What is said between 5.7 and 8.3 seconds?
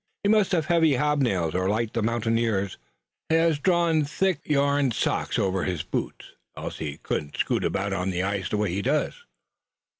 boots, else he couldn't scoot about on the